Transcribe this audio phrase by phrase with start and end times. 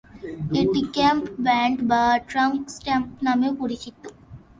[0.61, 2.01] এটি cam band বা
[2.29, 3.95] tank strap নামেও পরিচিত।